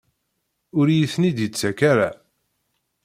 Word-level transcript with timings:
Ur 0.79 0.87
iyi-ten-id-yettak 0.89 1.79
ara? 1.91 2.09